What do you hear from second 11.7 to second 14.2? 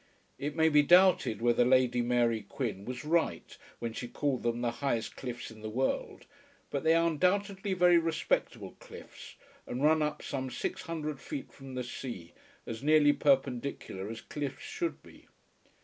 the sea as nearly perpendicular